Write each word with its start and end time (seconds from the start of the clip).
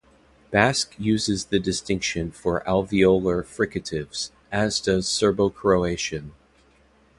Basque 0.49 0.95
uses 0.97 1.45
the 1.45 1.59
distinction 1.59 2.31
for 2.31 2.63
alveolar 2.65 3.43
fricatives, 3.45 4.31
as 4.51 4.79
does 4.79 5.07
Serbo-Croatian. 5.07 6.33